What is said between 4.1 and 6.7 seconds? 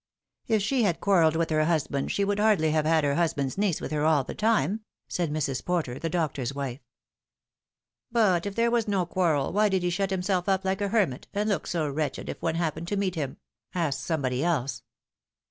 the time," said Mrs. Porter, the doctor's